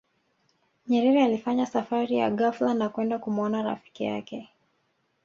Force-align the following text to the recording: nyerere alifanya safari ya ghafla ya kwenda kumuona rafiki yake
nyerere 0.87 1.23
alifanya 1.23 1.65
safari 1.65 2.15
ya 2.15 2.29
ghafla 2.31 2.75
ya 2.79 2.89
kwenda 2.89 3.19
kumuona 3.19 3.61
rafiki 3.63 4.03
yake 4.03 4.49